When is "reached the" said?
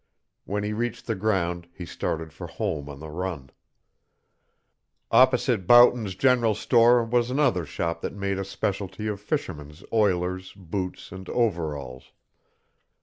0.73-1.13